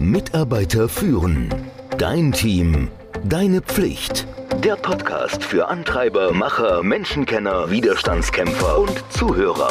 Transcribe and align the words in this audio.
Mitarbeiter 0.00 0.88
führen. 0.88 1.54
Dein 1.98 2.32
Team. 2.32 2.88
Deine 3.22 3.60
Pflicht. 3.60 4.26
Der 4.64 4.76
Podcast 4.76 5.44
für 5.44 5.68
Antreiber, 5.68 6.32
Macher, 6.32 6.82
Menschenkenner, 6.82 7.70
Widerstandskämpfer 7.70 8.78
und 8.78 9.04
Zuhörer. 9.10 9.68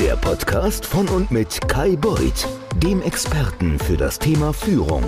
Der 0.00 0.16
Podcast 0.16 0.86
von 0.86 1.06
und 1.08 1.30
mit 1.30 1.68
Kai 1.68 1.96
Beuth, 1.96 2.48
dem 2.82 3.02
Experten 3.02 3.78
für 3.78 3.98
das 3.98 4.18
Thema 4.18 4.54
Führung. 4.54 5.04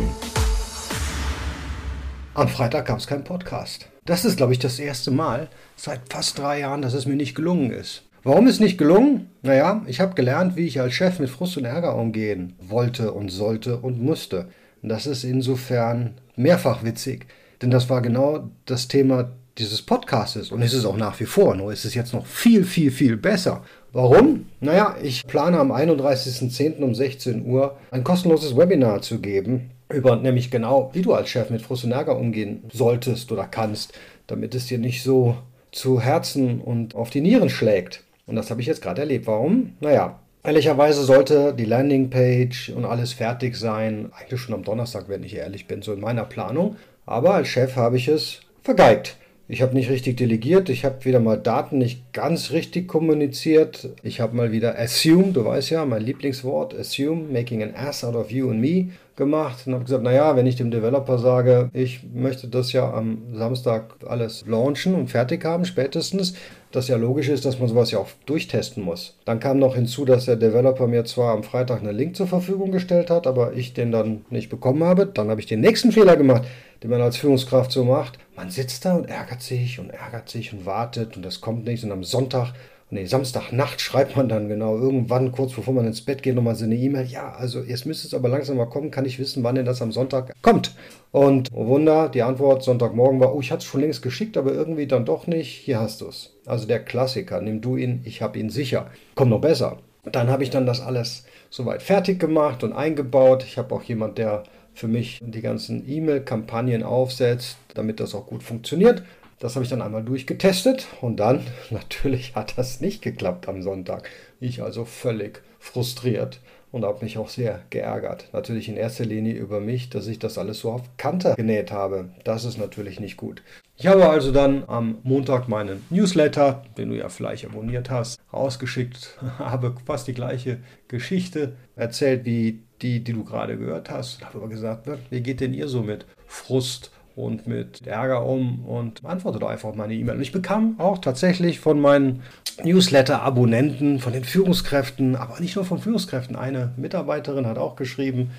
Am 2.34 2.48
Freitag 2.48 2.88
gab 2.88 2.98
es 2.98 3.06
keinen 3.06 3.24
Podcast. 3.24 3.88
Das 4.04 4.26
ist, 4.26 4.36
glaube 4.36 4.52
ich, 4.52 4.58
das 4.58 4.78
erste 4.78 5.10
Mal 5.10 5.48
seit 5.74 6.12
fast 6.12 6.38
drei 6.38 6.60
Jahren, 6.60 6.82
dass 6.82 6.92
es 6.92 7.06
mir 7.06 7.16
nicht 7.16 7.34
gelungen 7.34 7.70
ist. 7.70 8.02
Warum 8.24 8.46
ist 8.46 8.60
nicht 8.60 8.78
gelungen? 8.78 9.30
Naja, 9.42 9.82
ich 9.88 10.00
habe 10.00 10.14
gelernt, 10.14 10.54
wie 10.54 10.66
ich 10.66 10.80
als 10.80 10.94
Chef 10.94 11.18
mit 11.18 11.28
Frust 11.28 11.56
und 11.56 11.64
Ärger 11.64 11.96
umgehen 11.96 12.54
wollte 12.60 13.12
und 13.12 13.30
sollte 13.30 13.78
und 13.78 14.00
musste. 14.00 14.46
Und 14.80 14.90
das 14.90 15.08
ist 15.08 15.24
insofern 15.24 16.14
mehrfach 16.36 16.84
witzig, 16.84 17.26
denn 17.62 17.72
das 17.72 17.90
war 17.90 18.00
genau 18.00 18.48
das 18.64 18.86
Thema 18.86 19.32
dieses 19.58 19.82
Podcastes 19.82 20.52
und 20.52 20.62
ist 20.62 20.72
es 20.72 20.84
auch 20.84 20.96
nach 20.96 21.18
wie 21.18 21.26
vor, 21.26 21.56
nur 21.56 21.72
ist 21.72 21.84
es 21.84 21.94
jetzt 21.94 22.14
noch 22.14 22.24
viel, 22.24 22.64
viel, 22.64 22.92
viel 22.92 23.16
besser. 23.16 23.64
Warum? 23.92 24.46
Naja, 24.60 24.94
ich 25.02 25.26
plane 25.26 25.58
am 25.58 25.72
31.10. 25.72 26.78
um 26.78 26.94
16 26.94 27.44
Uhr 27.44 27.76
ein 27.90 28.04
kostenloses 28.04 28.56
Webinar 28.56 29.02
zu 29.02 29.20
geben, 29.20 29.72
über 29.92 30.14
nämlich 30.14 30.50
genau, 30.52 30.90
wie 30.94 31.02
du 31.02 31.12
als 31.12 31.28
Chef 31.28 31.50
mit 31.50 31.60
Frust 31.60 31.84
und 31.84 31.92
Ärger 31.92 32.16
umgehen 32.16 32.62
solltest 32.72 33.32
oder 33.32 33.48
kannst, 33.48 33.92
damit 34.28 34.54
es 34.54 34.66
dir 34.66 34.78
nicht 34.78 35.02
so 35.02 35.36
zu 35.72 36.00
Herzen 36.00 36.60
und 36.60 36.94
auf 36.94 37.10
die 37.10 37.20
Nieren 37.20 37.50
schlägt. 37.50 38.01
Und 38.26 38.36
das 38.36 38.50
habe 38.50 38.60
ich 38.60 38.66
jetzt 38.66 38.82
gerade 38.82 39.00
erlebt. 39.00 39.26
Warum? 39.26 39.74
Naja, 39.80 40.20
ehrlicherweise 40.44 41.02
sollte 41.02 41.54
die 41.54 41.64
Landingpage 41.64 42.70
und 42.70 42.84
alles 42.84 43.12
fertig 43.12 43.56
sein. 43.56 44.10
Eigentlich 44.12 44.40
schon 44.40 44.54
am 44.54 44.64
Donnerstag, 44.64 45.08
wenn 45.08 45.24
ich 45.24 45.36
ehrlich 45.36 45.66
bin, 45.66 45.82
so 45.82 45.92
in 45.92 46.00
meiner 46.00 46.24
Planung. 46.24 46.76
Aber 47.06 47.34
als 47.34 47.48
Chef 47.48 47.76
habe 47.76 47.96
ich 47.96 48.08
es 48.08 48.40
vergeigt. 48.62 49.16
Ich 49.48 49.60
habe 49.60 49.74
nicht 49.74 49.90
richtig 49.90 50.16
delegiert, 50.16 50.70
ich 50.70 50.84
habe 50.86 51.04
wieder 51.04 51.20
mal 51.20 51.36
Daten 51.36 51.76
nicht 51.76 52.14
ganz 52.14 52.52
richtig 52.52 52.88
kommuniziert. 52.88 53.90
Ich 54.02 54.20
habe 54.20 54.34
mal 54.34 54.50
wieder 54.50 54.78
assume, 54.78 55.32
du 55.32 55.44
weißt 55.44 55.68
ja, 55.70 55.84
mein 55.84 56.00
Lieblingswort, 56.00 56.74
assume, 56.74 57.24
making 57.30 57.62
an 57.62 57.74
ass 57.74 58.02
out 58.02 58.14
of 58.14 58.30
you 58.30 58.48
and 58.50 58.60
me 58.60 58.92
gemacht 59.16 59.66
und 59.66 59.74
habe 59.74 59.84
gesagt, 59.84 60.04
naja, 60.04 60.36
wenn 60.36 60.46
ich 60.46 60.56
dem 60.56 60.70
Developer 60.70 61.18
sage, 61.18 61.68
ich 61.74 62.00
möchte 62.14 62.48
das 62.48 62.72
ja 62.72 62.90
am 62.94 63.34
Samstag 63.34 63.96
alles 64.06 64.44
launchen 64.46 64.94
und 64.94 65.08
fertig 65.10 65.44
haben, 65.44 65.66
spätestens, 65.66 66.34
das 66.72 66.88
ja 66.88 66.96
logisch 66.96 67.28
ist, 67.28 67.44
dass 67.44 67.58
man 67.58 67.68
sowas 67.68 67.90
ja 67.90 67.98
auch 67.98 68.08
durchtesten 68.26 68.82
muss. 68.82 69.16
Dann 69.24 69.40
kam 69.40 69.58
noch 69.58 69.74
hinzu, 69.74 70.04
dass 70.04 70.24
der 70.24 70.36
Developer 70.36 70.86
mir 70.86 71.04
zwar 71.04 71.32
am 71.32 71.42
Freitag 71.42 71.80
einen 71.80 71.96
Link 71.96 72.16
zur 72.16 72.26
Verfügung 72.26 72.72
gestellt 72.72 73.10
hat, 73.10 73.26
aber 73.26 73.52
ich 73.52 73.74
den 73.74 73.92
dann 73.92 74.24
nicht 74.30 74.48
bekommen 74.48 74.82
habe. 74.84 75.06
Dann 75.06 75.28
habe 75.30 75.40
ich 75.40 75.46
den 75.46 75.60
nächsten 75.60 75.92
Fehler 75.92 76.16
gemacht, 76.16 76.42
den 76.82 76.90
man 76.90 77.00
als 77.00 77.16
Führungskraft 77.16 77.70
so 77.70 77.84
macht. 77.84 78.18
Man 78.36 78.50
sitzt 78.50 78.84
da 78.84 78.94
und 78.94 79.04
ärgert 79.04 79.42
sich 79.42 79.78
und 79.78 79.90
ärgert 79.90 80.28
sich 80.28 80.52
und 80.52 80.66
wartet 80.66 81.16
und 81.16 81.24
das 81.24 81.40
kommt 81.40 81.64
nicht. 81.64 81.84
Und 81.84 81.92
am 81.92 82.04
Sonntag 82.04 82.54
nee, 82.92 83.06
Samstagnacht 83.06 83.80
schreibt 83.80 84.16
man 84.16 84.28
dann 84.28 84.48
genau 84.48 84.76
irgendwann, 84.76 85.32
kurz 85.32 85.52
bevor 85.52 85.74
man 85.74 85.86
ins 85.86 86.02
Bett 86.02 86.22
geht, 86.22 86.34
nochmal 86.34 86.54
so 86.54 86.64
eine 86.64 86.76
E-Mail. 86.76 87.06
Ja, 87.06 87.32
also 87.32 87.60
jetzt 87.62 87.86
müsste 87.86 88.06
es 88.06 88.14
aber 88.14 88.28
langsam 88.28 88.58
mal 88.58 88.66
kommen, 88.66 88.90
kann 88.90 89.06
ich 89.06 89.18
wissen, 89.18 89.42
wann 89.42 89.54
denn 89.54 89.64
das 89.64 89.82
am 89.82 89.92
Sonntag 89.92 90.32
kommt. 90.42 90.74
Und 91.10 91.48
oh 91.52 91.66
Wunder, 91.66 92.08
die 92.08 92.22
Antwort 92.22 92.62
Sonntagmorgen 92.62 93.18
war, 93.18 93.34
oh, 93.34 93.40
ich 93.40 93.50
hatte 93.50 93.60
es 93.60 93.64
schon 93.64 93.80
längst 93.80 94.02
geschickt, 94.02 94.36
aber 94.36 94.52
irgendwie 94.52 94.86
dann 94.86 95.04
doch 95.04 95.26
nicht. 95.26 95.48
Hier 95.48 95.80
hast 95.80 96.02
du 96.02 96.08
es. 96.08 96.34
Also 96.46 96.66
der 96.66 96.80
Klassiker, 96.80 97.40
nimm 97.40 97.60
du 97.60 97.76
ihn, 97.76 98.02
ich 98.04 98.22
habe 98.22 98.38
ihn 98.38 98.50
sicher. 98.50 98.90
Kommt 99.14 99.30
noch 99.30 99.40
besser. 99.40 99.78
Dann 100.04 100.28
habe 100.28 100.42
ich 100.42 100.50
dann 100.50 100.66
das 100.66 100.80
alles 100.80 101.24
soweit 101.48 101.82
fertig 101.82 102.20
gemacht 102.20 102.62
und 102.62 102.72
eingebaut. 102.72 103.44
Ich 103.44 103.56
habe 103.56 103.74
auch 103.74 103.82
jemand, 103.82 104.18
der 104.18 104.44
für 104.74 104.88
mich 104.88 105.20
die 105.22 105.42
ganzen 105.42 105.88
E-Mail-Kampagnen 105.88 106.82
aufsetzt, 106.82 107.56
damit 107.74 108.00
das 108.00 108.14
auch 108.14 108.26
gut 108.26 108.42
funktioniert. 108.42 109.02
Das 109.42 109.56
habe 109.56 109.64
ich 109.64 109.70
dann 109.70 109.82
einmal 109.82 110.04
durchgetestet 110.04 110.86
und 111.00 111.16
dann 111.16 111.40
natürlich 111.70 112.36
hat 112.36 112.56
das 112.56 112.80
nicht 112.80 113.02
geklappt 113.02 113.48
am 113.48 113.60
Sonntag. 113.60 114.08
Ich 114.38 114.62
also 114.62 114.84
völlig 114.84 115.42
frustriert 115.58 116.38
und 116.70 116.84
habe 116.84 117.04
mich 117.04 117.18
auch 117.18 117.28
sehr 117.28 117.60
geärgert. 117.70 118.28
Natürlich 118.32 118.68
in 118.68 118.76
erster 118.76 119.04
Linie 119.04 119.34
über 119.34 119.58
mich, 119.58 119.90
dass 119.90 120.06
ich 120.06 120.20
das 120.20 120.38
alles 120.38 120.60
so 120.60 120.70
auf 120.70 120.82
Kante 120.96 121.34
genäht 121.36 121.72
habe. 121.72 122.10
Das 122.22 122.44
ist 122.44 122.56
natürlich 122.56 123.00
nicht 123.00 123.16
gut. 123.16 123.42
Ich 123.76 123.88
habe 123.88 124.08
also 124.08 124.30
dann 124.30 124.62
am 124.68 124.98
Montag 125.02 125.48
meinen 125.48 125.84
Newsletter, 125.90 126.62
den 126.78 126.90
du 126.90 126.96
ja 126.96 127.08
vielleicht 127.08 127.44
abonniert 127.44 127.90
hast, 127.90 128.20
rausgeschickt, 128.32 129.18
habe 129.40 129.74
fast 129.84 130.06
die 130.06 130.14
gleiche 130.14 130.58
Geschichte 130.86 131.56
erzählt 131.74 132.24
wie 132.24 132.62
die, 132.80 133.02
die 133.02 133.12
du 133.12 133.24
gerade 133.24 133.58
gehört 133.58 133.90
hast. 133.90 134.24
Habe 134.24 134.38
aber 134.38 134.48
gesagt, 134.48 134.88
wie 135.10 135.20
geht 135.20 135.40
denn 135.40 135.52
ihr 135.52 135.66
so 135.66 135.82
mit 135.82 136.06
Frust 136.28 136.92
und 137.16 137.46
mit 137.46 137.86
Ärger 137.86 138.24
um 138.24 138.64
und 138.64 139.04
antworte 139.04 139.38
doch 139.38 139.48
einfach 139.48 139.74
meine 139.74 139.94
E-Mail. 139.94 140.16
Und 140.16 140.22
ich 140.22 140.32
bekam 140.32 140.76
auch 140.78 140.98
tatsächlich 140.98 141.60
von 141.60 141.80
meinen 141.80 142.22
Newsletter-Abonnenten, 142.62 143.98
von 143.98 144.12
den 144.12 144.24
Führungskräften, 144.24 145.16
aber 145.16 145.40
nicht 145.40 145.56
nur 145.56 145.64
von 145.64 145.78
Führungskräften, 145.78 146.36
eine 146.36 146.72
Mitarbeiterin 146.76 147.46
hat 147.46 147.58
auch 147.58 147.76
geschrieben, 147.76 148.30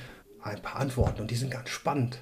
ein 0.44 0.62
paar 0.62 0.78
Antworten 0.78 1.22
und 1.22 1.32
die 1.32 1.36
sind 1.36 1.52
ganz 1.52 1.70
spannend. 1.70 2.20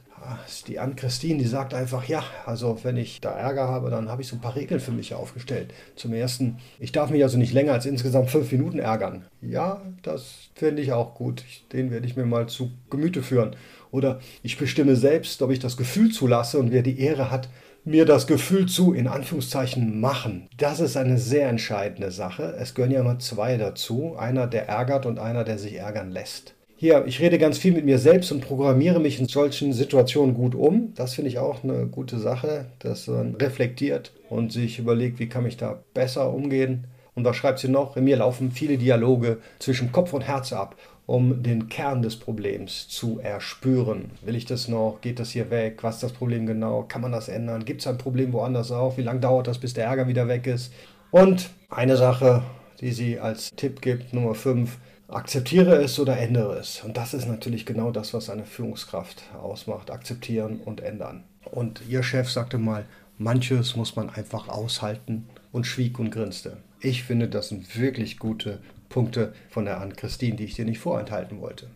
Ist 0.48 0.68
die 0.68 0.78
Ann-Christine, 0.78 1.40
die 1.40 1.48
sagt 1.48 1.74
einfach, 1.74 2.08
ja, 2.08 2.24
also 2.46 2.80
wenn 2.84 2.96
ich 2.96 3.22
da 3.22 3.32
Ärger 3.32 3.68
habe, 3.68 3.90
dann 3.90 4.09
habe 4.09 4.22
ich 4.22 4.28
so 4.28 4.36
ein 4.36 4.42
paar 4.42 4.56
Regeln 4.56 4.80
für 4.80 4.92
mich 4.92 5.16
aufgestellt. 5.16 5.74
Zum 5.96 6.14
ersten, 6.14 6.59
ich 6.80 6.92
darf 6.92 7.09
mich 7.09 7.24
also 7.24 7.40
nicht 7.40 7.54
länger 7.54 7.74
als 7.74 7.88
insgesamt 7.88 8.30
fünf 8.30 8.52
Minuten 8.52 8.78
ärgern. 8.78 9.26
Ja, 9.42 9.82
das 10.04 10.50
finde 10.54 10.84
ich 10.84 10.94
auch 10.94 11.16
gut. 11.16 11.44
Den 11.74 11.90
werde 11.90 12.06
ich 12.06 12.16
mir 12.16 12.26
mal 12.26 12.48
zu 12.48 12.72
Gemüte 12.92 13.24
führen. 13.24 13.56
Oder 13.90 14.20
ich 14.44 14.59
bestimme 14.59 14.96
selbst, 14.96 15.42
ob 15.42 15.50
ich 15.50 15.59
das 15.59 15.76
Gefühl 15.76 16.12
zulasse 16.12 16.59
und 16.59 16.72
wer 16.72 16.84
die 16.84 17.00
Ehre 17.00 17.32
hat, 17.32 17.50
mir 17.84 18.06
das 18.06 18.28
Gefühl 18.28 18.68
zu, 18.68 18.94
in 18.94 19.08
Anführungszeichen, 19.08 20.00
machen. 20.00 20.48
Das 20.56 20.80
ist 20.80 20.98
eine 20.98 21.18
sehr 21.18 21.50
entscheidende 21.50 22.12
Sache. 22.12 22.56
Es 22.59 22.76
gehören 22.76 22.92
ja 22.92 23.02
immer 23.02 23.18
zwei 23.18 23.58
dazu. 23.58 24.16
Einer, 24.18 24.46
der 24.46 24.70
ärgert 24.70 25.08
und 25.08 25.18
einer, 25.18 25.44
der 25.44 25.58
sich 25.58 25.74
ärgern 25.74 26.12
lässt. 26.12 26.53
Hier, 26.81 27.06
ich 27.06 27.19
rede 27.19 27.38
ganz 27.38 27.59
viel 27.59 27.74
mit 27.74 27.86
mir 27.86 28.00
selbst 28.00 28.31
und 28.31 28.42
programmiere 28.42 29.00
mich 29.00 29.19
in 29.19 29.28
solchen 29.28 29.72
Situationen 29.72 30.34
gut 30.34 30.56
um. 30.56 30.94
Das 30.96 31.14
finde 31.14 31.30
ich 31.30 31.38
auch 31.38 31.64
eine 31.64 31.86
gute 31.86 32.18
Sache, 32.18 32.66
dass 32.80 33.06
man 33.06 33.36
reflektiert 33.36 34.12
und 34.31 34.52
sich 34.52 34.80
überlegt, 34.80 35.20
wie 35.20 35.30
kann 35.30 35.46
ich 35.46 35.58
da 35.58 35.84
besser 35.94 36.34
umgehen. 36.34 36.86
Und 37.14 37.24
da 37.24 37.36
schreibt 37.36 37.59
sie 37.59 37.68
noch, 37.68 37.97
in 37.97 38.06
mir 38.06 38.18
laufen 38.18 38.50
viele 38.50 38.80
Dialoge 38.80 39.38
zwischen 39.59 39.91
Kopf 39.91 40.12
und 40.14 40.22
Herz 40.22 40.53
ab 40.53 40.75
um 41.06 41.44
den 41.44 41.70
Kern 41.70 42.02
des 42.02 42.16
Problems 42.16 42.88
zu 42.88 43.20
erspüren. 43.20 44.09
Will 44.24 44.36
ich 44.36 44.46
das 44.46 44.68
noch? 44.68 45.02
Geht 45.02 45.20
das 45.20 45.30
hier 45.30 45.52
weg? 45.52 45.84
Was 45.84 45.96
ist 45.96 46.03
das 46.03 46.14
Problem 46.14 46.47
genau? 46.47 46.86
Kann 46.88 47.02
man 47.02 47.12
das 47.12 47.30
ändern? 47.30 47.64
Gibt 47.64 47.81
es 47.81 47.88
ein 47.88 48.00
Problem 48.00 48.34
woanders 48.34 48.72
auch? 48.72 48.97
Wie 48.97 49.03
lange 49.03 49.20
dauert 49.20 49.46
das, 49.46 49.59
bis 49.59 49.75
der 49.75 49.86
Ärger 49.86 50.08
wieder 50.08 50.28
weg 50.28 50.47
ist? 50.47 50.74
Und 51.12 51.52
eine 51.70 51.97
Sache, 51.97 52.41
die 52.80 52.91
sie 52.91 53.20
als 53.20 53.52
Tipp 53.56 53.81
gibt, 53.81 54.14
Nummer 54.14 54.34
5, 54.34 54.78
akzeptiere 55.11 55.75
es 55.75 55.99
oder 55.99 56.17
ändere 56.17 56.57
es. 56.57 56.81
Und 56.83 56.97
das 56.97 57.13
ist 57.13 57.27
natürlich 57.27 57.66
genau 57.66 57.91
das, 57.91 58.13
was 58.13 58.29
eine 58.29 58.45
Führungskraft 58.45 59.23
ausmacht. 59.41 59.91
Akzeptieren 59.91 60.59
und 60.63 60.81
ändern. 60.81 61.23
Und 61.45 61.81
ihr 61.88 62.03
Chef 62.03 62.29
sagte 62.29 62.57
mal, 62.57 62.85
manches 63.17 63.75
muss 63.75 63.95
man 63.95 64.09
einfach 64.09 64.47
aushalten 64.47 65.27
und 65.51 65.66
schwieg 65.66 65.99
und 65.99 66.11
grinste. 66.11 66.57
Ich 66.79 67.03
finde, 67.03 67.27
das 67.27 67.49
sind 67.49 67.77
wirklich 67.77 68.19
gute 68.19 68.59
Punkte 68.89 69.33
von 69.49 69.66
der 69.66 69.79
Ann-Christine, 69.79 70.35
die 70.35 70.45
ich 70.45 70.55
dir 70.55 70.66
nicht 70.66 70.79
vorenthalten 70.79 71.41
wollte. 71.41 71.67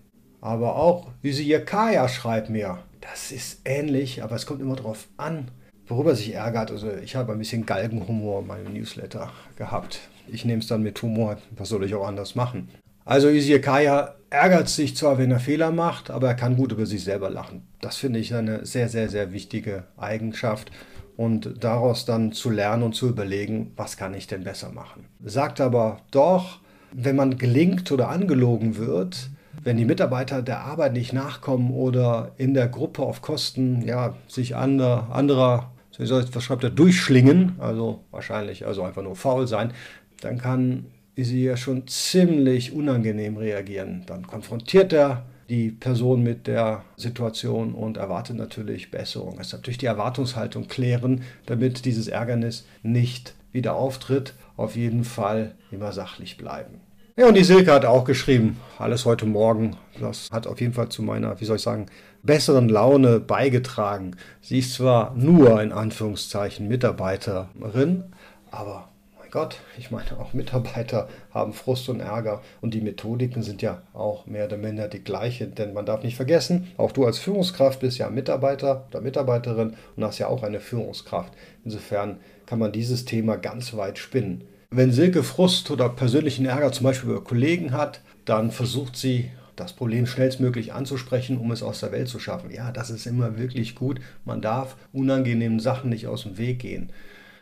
Aber 0.41 0.75
auch 0.75 1.11
Ysiya 1.23 1.59
Kaya 1.59 2.07
schreibt 2.07 2.49
mir, 2.49 2.79
das 3.01 3.31
ist 3.31 3.61
ähnlich, 3.65 4.23
aber 4.23 4.35
es 4.35 4.45
kommt 4.45 4.61
immer 4.61 4.75
darauf 4.75 5.07
an, 5.17 5.49
worüber 5.87 6.15
sich 6.15 6.33
ärgert. 6.33 6.71
Also 6.71 6.91
ich 6.91 7.15
habe 7.15 7.31
ein 7.31 7.39
bisschen 7.39 7.65
Galgenhumor 7.65 8.41
in 8.41 8.47
meinem 8.47 8.73
Newsletter 8.73 9.31
gehabt. 9.57 9.99
Ich 10.27 10.45
nehme 10.45 10.61
es 10.61 10.67
dann 10.67 10.83
mit 10.83 11.01
Humor. 11.01 11.37
Was 11.51 11.69
soll 11.69 11.83
ich 11.83 11.93
auch 11.93 12.07
anders 12.07 12.35
machen? 12.35 12.69
Also 13.05 13.29
Kaya 13.61 14.15
ärgert 14.31 14.67
sich 14.67 14.97
zwar, 14.97 15.19
wenn 15.19 15.31
er 15.31 15.39
Fehler 15.39 15.71
macht, 15.71 16.09
aber 16.09 16.27
er 16.27 16.33
kann 16.33 16.57
gut 16.57 16.71
über 16.71 16.87
sich 16.87 17.03
selber 17.03 17.29
lachen. 17.29 17.67
Das 17.79 17.97
finde 17.97 18.19
ich 18.19 18.33
eine 18.33 18.65
sehr, 18.65 18.89
sehr, 18.89 19.09
sehr 19.09 19.31
wichtige 19.31 19.83
Eigenschaft 19.95 20.71
und 21.15 21.63
daraus 21.63 22.05
dann 22.05 22.31
zu 22.31 22.49
lernen 22.49 22.81
und 22.81 22.95
zu 22.95 23.07
überlegen, 23.07 23.71
was 23.75 23.95
kann 23.95 24.15
ich 24.15 24.25
denn 24.25 24.43
besser 24.43 24.71
machen. 24.71 25.05
Sagt 25.23 25.61
aber 25.61 26.01
doch, 26.09 26.59
wenn 26.91 27.15
man 27.15 27.37
gelingt 27.37 27.91
oder 27.91 28.09
angelogen 28.09 28.77
wird, 28.77 29.29
wenn 29.63 29.77
die 29.77 29.85
Mitarbeiter 29.85 30.41
der 30.41 30.61
Arbeit 30.61 30.93
nicht 30.93 31.13
nachkommen 31.13 31.71
oder 31.71 32.31
in 32.37 32.53
der 32.53 32.67
Gruppe 32.67 33.03
auf 33.03 33.21
Kosten 33.21 33.83
ja, 33.83 34.15
sich 34.27 34.55
anderer, 34.55 35.09
anderer 35.11 35.71
was 35.97 36.43
schreibt 36.43 36.63
er, 36.63 36.71
durchschlingen, 36.71 37.55
also 37.59 38.03
wahrscheinlich 38.11 38.65
also 38.65 38.83
einfach 38.83 39.03
nur 39.03 39.15
faul 39.15 39.47
sein, 39.47 39.71
dann 40.19 40.37
kann 40.37 40.87
sie 41.23 41.43
ja 41.43 41.57
schon 41.57 41.87
ziemlich 41.87 42.73
unangenehm 42.73 43.37
reagieren. 43.37 44.03
Dann 44.05 44.27
konfrontiert 44.27 44.91
er 44.93 45.25
die 45.49 45.69
Person 45.69 46.23
mit 46.23 46.47
der 46.47 46.83
Situation 46.97 47.73
und 47.73 47.97
erwartet 47.97 48.35
natürlich 48.37 48.91
Besserung. 48.91 49.37
Es 49.39 49.47
ist 49.47 49.53
natürlich 49.53 49.77
die 49.77 49.85
Erwartungshaltung 49.85 50.67
klären, 50.67 51.21
damit 51.45 51.85
dieses 51.85 52.07
Ärgernis 52.07 52.65
nicht 52.83 53.35
wieder 53.51 53.75
auftritt. 53.75 54.33
Auf 54.57 54.75
jeden 54.75 55.03
Fall 55.03 55.55
immer 55.71 55.91
sachlich 55.91 56.37
bleiben. 56.37 56.81
Ja, 57.17 57.27
und 57.27 57.37
die 57.37 57.43
Silke 57.45 57.71
hat 57.71 57.85
auch 57.85 58.03
geschrieben, 58.03 58.59
alles 58.77 59.05
heute 59.05 59.25
Morgen. 59.25 59.77
Das 60.01 60.29
hat 60.31 60.47
auf 60.47 60.59
jeden 60.59 60.73
Fall 60.73 60.89
zu 60.89 61.01
meiner, 61.01 61.39
wie 61.39 61.45
soll 61.45 61.55
ich 61.55 61.61
sagen, 61.61 61.85
besseren 62.23 62.67
Laune 62.67 63.21
beigetragen. 63.21 64.17
Sie 64.41 64.59
ist 64.59 64.73
zwar 64.73 65.15
nur 65.15 65.61
in 65.61 65.71
Anführungszeichen 65.71 66.67
Mitarbeiterin, 66.67 68.03
aber 68.51 68.89
Gott, 69.35 69.57
ich 69.77 69.91
meine, 69.91 70.17
auch 70.17 70.31
Mitarbeiter 70.31 71.09
haben 71.29 71.51
Frust 71.51 71.89
und 71.89 71.99
Ärger 71.99 72.41
und 72.61 72.73
die 72.73 72.79
Methodiken 72.79 73.43
sind 73.43 73.61
ja 73.61 73.81
auch 73.91 74.25
mehr 74.27 74.45
oder 74.45 74.55
minder 74.55 74.87
die 74.87 75.03
gleiche, 75.03 75.45
denn 75.47 75.73
man 75.73 75.85
darf 75.85 76.03
nicht 76.03 76.15
vergessen, 76.15 76.71
auch 76.77 76.93
du 76.93 77.05
als 77.05 77.19
Führungskraft 77.19 77.81
bist 77.81 77.97
ja 77.97 78.09
Mitarbeiter 78.09 78.85
oder 78.87 79.01
Mitarbeiterin 79.01 79.73
und 79.97 80.03
hast 80.05 80.19
ja 80.19 80.27
auch 80.27 80.41
eine 80.43 80.61
Führungskraft. 80.61 81.33
Insofern 81.65 82.21
kann 82.45 82.59
man 82.59 82.71
dieses 82.71 83.03
Thema 83.03 83.35
ganz 83.35 83.73
weit 83.73 83.97
spinnen. 83.97 84.45
Wenn 84.71 84.93
Silke 84.93 85.21
Frust 85.21 85.69
oder 85.69 85.89
persönlichen 85.89 86.45
Ärger 86.45 86.71
zum 86.71 86.85
Beispiel 86.85 87.09
über 87.09 87.21
Kollegen 87.21 87.73
hat, 87.73 87.99
dann 88.23 88.51
versucht 88.51 88.95
sie 88.95 89.31
das 89.57 89.73
Problem 89.73 90.07
schnellstmöglich 90.07 90.71
anzusprechen, 90.71 91.37
um 91.39 91.51
es 91.51 91.61
aus 91.61 91.81
der 91.81 91.91
Welt 91.91 92.07
zu 92.07 92.19
schaffen. 92.19 92.51
Ja, 92.51 92.71
das 92.71 92.89
ist 92.89 93.05
immer 93.05 93.37
wirklich 93.37 93.75
gut. 93.75 93.99
Man 94.23 94.39
darf 94.39 94.77
unangenehmen 94.93 95.59
Sachen 95.59 95.89
nicht 95.89 96.07
aus 96.07 96.23
dem 96.23 96.37
Weg 96.37 96.59
gehen. 96.59 96.89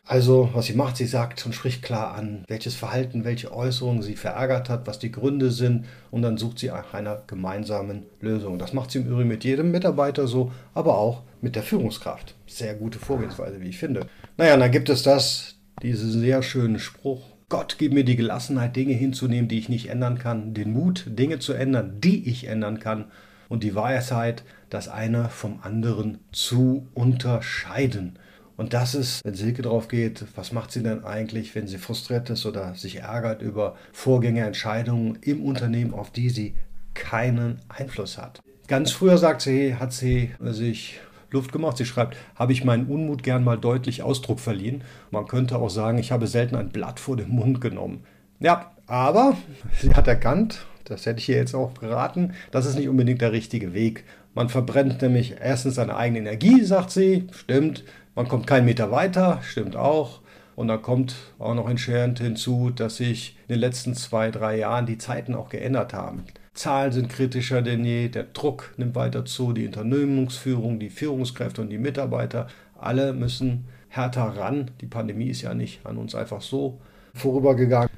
Also, 0.06 0.50
was 0.54 0.66
sie 0.66 0.74
macht, 0.74 0.98
sie 0.98 1.06
sagt 1.06 1.46
und 1.46 1.56
spricht 1.56 1.82
klar 1.82 2.14
an, 2.16 2.44
welches 2.48 2.76
Verhalten, 2.76 3.24
welche 3.24 3.54
Äußerungen 3.54 4.02
sie 4.02 4.18
verärgert 4.18 4.68
hat, 4.68 4.86
was 4.86 5.00
die 5.00 5.14
Gründe 5.14 5.50
sind 5.50 5.86
und 6.12 6.24
dann 6.24 6.38
sucht 6.38 6.60
sie 6.60 6.68
nach 6.68 6.94
einer 6.94 7.24
gemeinsamen 7.26 8.04
Lösung. 8.20 8.60
Das 8.60 8.74
macht 8.74 8.92
sie 8.92 9.00
im 9.00 9.08
Übrigen 9.08 9.30
mit 9.30 9.46
jedem 9.46 9.72
Mitarbeiter 9.72 10.28
so, 10.28 10.52
aber 10.74 10.98
auch 10.98 11.22
mit 11.40 11.56
der 11.56 11.64
Führungskraft. 11.64 12.36
Sehr 12.48 12.76
gute 12.76 13.00
Vorgehensweise, 13.00 13.62
wie 13.62 13.70
ich 13.70 13.78
finde. 13.78 14.08
Naja, 14.36 14.58
dann 14.58 14.72
gibt 14.72 14.90
es 14.90 15.04
das, 15.04 15.56
diesen 15.82 16.12
sehr 16.12 16.44
schönen 16.44 16.80
Spruch, 16.80 17.22
Gott, 17.54 17.76
gib 17.78 17.94
mir 17.94 18.04
die 18.04 18.16
Gelassenheit, 18.16 18.76
Dinge 18.76 18.94
hinzunehmen, 18.94 19.48
die 19.48 19.60
ich 19.60 19.70
nicht 19.70 19.88
ändern 19.88 20.18
kann, 20.18 20.56
den 20.56 20.74
Mut, 20.74 21.06
Dinge 21.08 21.38
zu 21.38 21.54
ändern, 21.54 22.02
die 22.02 22.28
ich 22.28 22.48
ändern 22.48 22.80
kann 22.80 23.06
und 23.48 23.64
die 23.64 23.76
Weisheit, 23.76 24.44
das 24.72 24.88
eine 24.90 25.30
vom 25.30 25.60
anderen 25.62 26.18
zu 26.32 26.88
unterscheiden. 26.96 28.18
Und 28.56 28.74
das 28.74 28.94
ist, 28.94 29.26
wenn 29.26 29.34
Silke 29.34 29.64
drauf 29.64 29.88
geht, 29.88 30.26
was 30.36 30.52
macht 30.52 30.72
sie 30.72 30.84
denn 30.84 31.04
eigentlich, 31.04 31.56
wenn 31.56 31.68
sie 31.68 31.78
frustriert 31.78 32.30
ist 32.30 32.46
oder 32.46 32.76
sich 32.76 32.98
ärgert 32.98 33.42
über 33.42 33.76
Vorgänge, 33.92 34.46
Entscheidungen 34.46 35.18
im 35.22 35.44
Unternehmen, 35.44 35.94
auf 35.94 36.12
die 36.12 36.30
sie 36.30 36.56
keinen 36.94 37.60
Einfluss 37.70 38.18
hat. 38.18 38.42
Ganz 38.68 38.92
früher, 38.92 39.18
sagt 39.18 39.42
sie, 39.42 39.76
hat 39.76 39.92
sie 39.92 40.32
sich 40.40 41.00
Luft 41.32 41.52
gemacht. 41.52 41.78
Sie 41.78 41.86
schreibt, 41.86 42.16
habe 42.36 42.54
ich 42.54 42.64
meinen 42.64 42.88
Unmut 42.88 43.24
gern 43.24 43.44
mal 43.44 43.58
deutlich 43.58 44.04
Ausdruck 44.04 44.40
verliehen. 44.40 44.84
Man 45.12 45.26
könnte 45.26 45.58
auch 45.58 45.70
sagen, 45.70 45.98
ich 45.98 46.12
habe 46.12 46.28
selten 46.28 46.56
ein 46.56 46.70
Blatt 46.70 47.00
vor 47.00 47.18
den 47.18 47.30
Mund 47.30 47.60
genommen. 47.60 48.06
Ja, 48.40 48.72
aber 48.88 49.36
sie 49.82 49.94
hat 49.94 50.08
erkannt, 50.08 50.66
das 50.86 51.06
hätte 51.06 51.20
ich 51.20 51.30
ihr 51.30 51.38
jetzt 51.38 51.56
auch 51.56 51.74
geraten, 51.74 52.34
das 52.52 52.66
ist 52.66 52.76
nicht 52.76 52.90
unbedingt 52.90 53.22
der 53.22 53.32
richtige 53.32 53.74
Weg. 53.74 54.04
Man 54.36 54.50
verbrennt 54.50 55.02
nämlich 55.02 55.36
erstens 55.40 55.76
seine 55.76 55.96
eigene 55.96 56.20
Energie, 56.20 56.64
sagt 56.64 56.92
sie, 56.92 57.28
stimmt. 57.32 57.84
Man 58.16 58.28
kommt 58.28 58.48
keinen 58.48 58.66
Meter 58.66 58.92
weiter, 58.92 59.40
stimmt 59.44 59.76
auch. 59.76 60.22
Und 60.56 60.68
dann 60.68 60.82
kommt 60.84 61.16
auch 61.40 61.56
noch 61.56 61.68
entscheidend 61.68 62.20
hinzu, 62.20 62.70
dass 62.70 62.98
sich 62.98 63.38
in 63.48 63.56
den 63.56 63.60
letzten 63.60 63.96
zwei, 63.96 64.30
drei 64.30 64.60
Jahren 64.60 64.86
die 64.86 65.00
Zeiten 65.00 65.34
auch 65.34 65.50
geändert 65.50 65.94
haben. 65.94 66.26
Zahlen 66.54 66.92
sind 66.92 67.10
kritischer 67.10 67.64
denn 67.64 67.84
je, 67.84 68.10
der 68.10 68.26
Druck 68.26 68.76
nimmt 68.78 68.94
weiter 68.94 69.26
zu, 69.26 69.54
die 69.54 69.66
Unternehmensführung, 69.66 70.80
die 70.80 70.92
Führungskräfte 70.92 71.62
und 71.62 71.70
die 71.70 71.80
Mitarbeiter, 71.80 72.48
alle 72.80 73.14
müssen 73.14 73.66
härter 73.90 74.38
ran. 74.38 74.70
Die 74.82 74.86
Pandemie 74.86 75.30
ist 75.30 75.42
ja 75.42 75.56
nicht 75.56 75.84
an 75.86 75.98
uns 75.98 76.14
einfach 76.14 76.42
so 76.42 76.80
vorübergegangen. 77.16 77.90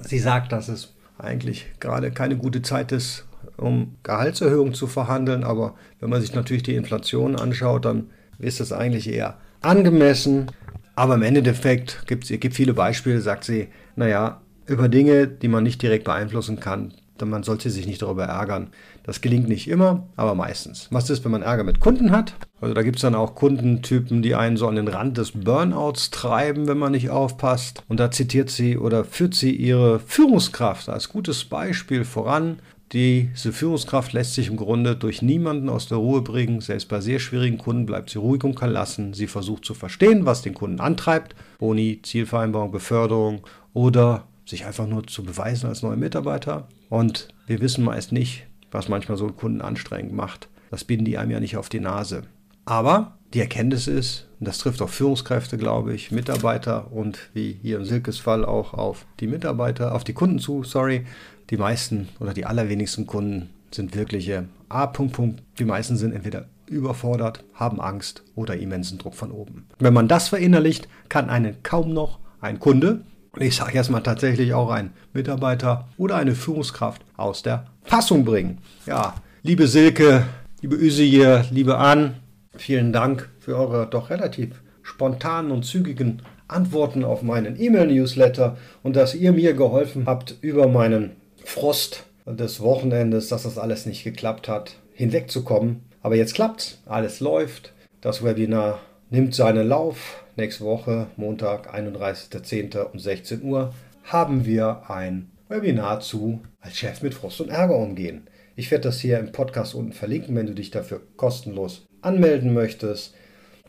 Sie 0.00 0.18
sagt, 0.18 0.50
dass 0.50 0.68
es 0.68 0.94
eigentlich 1.18 1.66
gerade 1.78 2.10
keine 2.10 2.36
gute 2.36 2.62
Zeit 2.62 2.90
ist, 2.90 3.26
um 3.56 3.96
Gehaltserhöhungen 4.02 4.74
zu 4.74 4.88
verhandeln, 4.88 5.44
aber 5.44 5.74
wenn 6.00 6.10
man 6.10 6.20
sich 6.20 6.34
natürlich 6.34 6.64
die 6.64 6.74
Inflation 6.74 7.36
anschaut, 7.36 7.84
dann 7.84 8.10
ist 8.38 8.60
es 8.60 8.72
eigentlich 8.72 9.08
eher 9.08 9.36
angemessen. 9.60 10.46
Aber 10.94 11.14
im 11.14 11.22
Endeffekt 11.22 12.06
gibt 12.06 12.30
es 12.30 12.54
viele 12.54 12.74
Beispiele, 12.74 13.20
sagt 13.20 13.44
sie, 13.44 13.68
naja, 13.96 14.40
über 14.66 14.88
Dinge, 14.88 15.26
die 15.26 15.48
man 15.48 15.64
nicht 15.64 15.82
direkt 15.82 16.04
beeinflussen 16.04 16.60
kann, 16.60 16.92
man 17.28 17.42
sollte 17.42 17.70
sich 17.70 17.86
nicht 17.86 18.02
darüber 18.02 18.24
ärgern. 18.24 18.68
Das 19.02 19.20
gelingt 19.20 19.48
nicht 19.48 19.68
immer, 19.68 20.08
aber 20.16 20.34
meistens. 20.34 20.88
Was 20.90 21.10
ist, 21.10 21.24
wenn 21.24 21.32
man 21.32 21.42
Ärger 21.42 21.64
mit 21.64 21.80
Kunden 21.80 22.10
hat? 22.10 22.34
Also 22.60 22.74
da 22.74 22.82
gibt 22.82 22.96
es 22.96 23.02
dann 23.02 23.14
auch 23.14 23.34
Kundentypen, 23.34 24.22
die 24.22 24.34
einen 24.34 24.56
so 24.56 24.68
an 24.68 24.76
den 24.76 24.88
Rand 24.88 25.18
des 25.18 25.32
Burnouts 25.32 26.10
treiben, 26.10 26.68
wenn 26.68 26.78
man 26.78 26.92
nicht 26.92 27.10
aufpasst. 27.10 27.82
Und 27.88 28.00
da 28.00 28.10
zitiert 28.10 28.50
sie 28.50 28.78
oder 28.78 29.04
führt 29.04 29.34
sie 29.34 29.54
ihre 29.54 30.00
Führungskraft 30.00 30.88
als 30.88 31.08
gutes 31.08 31.44
Beispiel 31.44 32.04
voran. 32.04 32.58
Diese 32.92 33.52
Führungskraft 33.52 34.12
lässt 34.12 34.34
sich 34.34 34.48
im 34.48 34.56
Grunde 34.56 34.96
durch 34.96 35.22
niemanden 35.22 35.68
aus 35.68 35.86
der 35.86 35.98
Ruhe 35.98 36.22
bringen. 36.22 36.60
Selbst 36.60 36.88
bei 36.88 37.00
sehr 37.00 37.20
schwierigen 37.20 37.56
Kunden 37.56 37.86
bleibt 37.86 38.10
sie 38.10 38.18
ruhig 38.18 38.42
und 38.42 38.56
kann 38.56 38.72
lassen. 38.72 39.14
Sie 39.14 39.28
versucht 39.28 39.64
zu 39.64 39.74
verstehen, 39.74 40.26
was 40.26 40.42
den 40.42 40.54
Kunden 40.54 40.80
antreibt. 40.80 41.36
Boni, 41.58 42.00
Zielvereinbarung, 42.02 42.72
Beförderung 42.72 43.46
oder 43.74 44.26
sich 44.44 44.66
einfach 44.66 44.88
nur 44.88 45.06
zu 45.06 45.22
beweisen 45.22 45.68
als 45.68 45.82
neuer 45.82 45.96
Mitarbeiter. 45.96 46.66
Und 46.88 47.28
wir 47.46 47.60
wissen 47.60 47.84
meist 47.84 48.10
nicht, 48.10 48.46
was 48.72 48.88
manchmal 48.88 49.16
so 49.16 49.26
einen 49.26 49.36
Kunden 49.36 49.60
anstrengend 49.60 50.12
macht. 50.12 50.48
Das 50.70 50.82
binden 50.82 51.04
die 51.04 51.16
einem 51.16 51.30
ja 51.30 51.38
nicht 51.38 51.56
auf 51.56 51.68
die 51.68 51.80
Nase. 51.80 52.24
Aber 52.70 53.18
die 53.34 53.40
Erkenntnis 53.40 53.88
ist, 53.88 54.28
und 54.38 54.46
das 54.46 54.58
trifft 54.58 54.80
auf 54.80 54.92
Führungskräfte, 54.92 55.58
glaube 55.58 55.92
ich, 55.92 56.12
Mitarbeiter 56.12 56.92
und 56.92 57.18
wie 57.34 57.58
hier 57.60 57.78
im 57.78 57.84
Silkes 57.84 58.20
Fall 58.20 58.44
auch 58.44 58.74
auf 58.74 59.06
die 59.18 59.26
Mitarbeiter, 59.26 59.92
auf 59.92 60.04
die 60.04 60.12
Kunden 60.12 60.38
zu, 60.38 60.62
sorry. 60.62 61.04
Die 61.50 61.56
meisten 61.56 62.08
oder 62.20 62.32
die 62.32 62.46
allerwenigsten 62.46 63.08
Kunden 63.08 63.50
sind 63.72 63.96
wirkliche 63.96 64.44
A. 64.68 64.86
Punkt, 64.86 65.14
Punkt. 65.14 65.42
Die 65.58 65.64
meisten 65.64 65.96
sind 65.96 66.12
entweder 66.12 66.46
überfordert, 66.68 67.42
haben 67.54 67.80
Angst 67.80 68.22
oder 68.36 68.56
immensen 68.56 68.98
Druck 68.98 69.16
von 69.16 69.32
oben. 69.32 69.66
Wenn 69.80 69.92
man 69.92 70.06
das 70.06 70.28
verinnerlicht, 70.28 70.86
kann 71.08 71.28
einen 71.28 71.60
kaum 71.64 71.92
noch 71.92 72.20
ein 72.40 72.60
Kunde 72.60 73.00
ich 73.38 73.56
sage 73.56 73.74
erstmal 73.74 74.02
tatsächlich 74.02 74.54
auch 74.54 74.70
ein 74.70 74.90
Mitarbeiter 75.12 75.88
oder 75.96 76.16
eine 76.16 76.34
Führungskraft 76.34 77.02
aus 77.16 77.42
der 77.42 77.66
Fassung 77.84 78.24
bringen. 78.24 78.58
Ja, 78.86 79.14
liebe 79.42 79.68
Silke, 79.68 80.24
liebe 80.60 80.74
Üsier, 80.74 81.44
liebe 81.50 81.78
Ann, 81.78 82.16
vielen 82.60 82.92
Dank 82.92 83.28
für 83.38 83.56
eure 83.56 83.86
doch 83.86 84.10
relativ 84.10 84.62
spontanen 84.82 85.50
und 85.50 85.64
zügigen 85.64 86.22
Antworten 86.46 87.04
auf 87.04 87.22
meinen 87.22 87.60
E-Mail-Newsletter 87.60 88.56
und 88.82 88.96
dass 88.96 89.14
ihr 89.14 89.32
mir 89.32 89.54
geholfen 89.54 90.04
habt, 90.06 90.36
über 90.40 90.68
meinen 90.68 91.12
Frost 91.44 92.04
des 92.26 92.60
Wochenendes, 92.60 93.28
dass 93.28 93.44
das 93.44 93.56
alles 93.56 93.86
nicht 93.86 94.04
geklappt 94.04 94.48
hat, 94.48 94.76
hinwegzukommen. 94.92 95.82
Aber 96.02 96.16
jetzt 96.16 96.34
klappt's, 96.34 96.80
alles 96.86 97.20
läuft. 97.20 97.72
Das 98.00 98.24
Webinar 98.24 98.80
nimmt 99.10 99.34
seinen 99.34 99.66
Lauf. 99.66 100.22
Nächste 100.36 100.64
Woche, 100.64 101.06
Montag, 101.16 101.74
31.10. 101.74 102.78
um 102.78 102.98
16 102.98 103.42
Uhr, 103.42 103.72
haben 104.04 104.44
wir 104.44 104.82
ein 104.88 105.30
Webinar 105.48 106.00
zu 106.00 106.40
als 106.60 106.76
Chef 106.76 107.02
mit 107.02 107.14
Frust 107.14 107.40
und 107.40 107.48
Ärger 107.48 107.76
umgehen. 107.76 108.26
Ich 108.56 108.70
werde 108.70 108.84
das 108.84 109.00
hier 109.00 109.18
im 109.18 109.32
Podcast 109.32 109.74
unten 109.74 109.92
verlinken, 109.92 110.36
wenn 110.36 110.46
du 110.46 110.54
dich 110.54 110.70
dafür 110.70 111.00
kostenlos 111.16 111.86
anmelden 112.02 112.52
möchtest. 112.54 113.14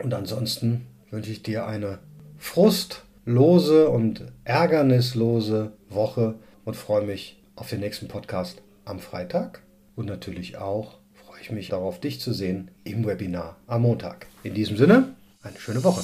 Und 0.01 0.13
ansonsten 0.13 0.87
wünsche 1.09 1.31
ich 1.31 1.43
dir 1.43 1.67
eine 1.67 1.99
frustlose 2.37 3.89
und 3.89 4.23
ärgernislose 4.43 5.73
Woche 5.89 6.35
und 6.65 6.75
freue 6.75 7.05
mich 7.05 7.41
auf 7.55 7.69
den 7.69 7.79
nächsten 7.79 8.07
Podcast 8.07 8.61
am 8.85 8.99
Freitag 8.99 9.61
und 9.95 10.07
natürlich 10.07 10.57
auch 10.57 10.97
freue 11.13 11.41
ich 11.41 11.51
mich 11.51 11.69
darauf, 11.69 11.99
dich 11.99 12.19
zu 12.19 12.33
sehen 12.33 12.71
im 12.83 13.05
Webinar 13.05 13.57
am 13.67 13.83
Montag. 13.83 14.27
In 14.43 14.53
diesem 14.53 14.77
Sinne, 14.77 15.15
eine 15.43 15.57
schöne 15.59 15.83
Woche. 15.83 16.01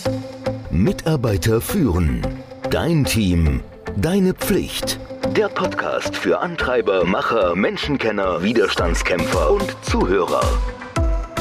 Mitarbeiter 0.72 1.62
führen. 1.62 2.22
Dein 2.70 3.06
Team. 3.06 3.62
Deine 3.96 4.34
Pflicht. 4.34 5.00
Der 5.36 5.50
Podcast 5.50 6.16
für 6.16 6.40
Antreiber, 6.40 7.06
Macher, 7.06 7.56
Menschenkenner, 7.56 8.44
Widerstandskämpfer 8.44 9.52
und 9.52 9.76
Zuhörer. 9.84 10.42